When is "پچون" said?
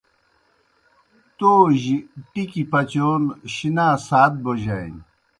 2.71-3.21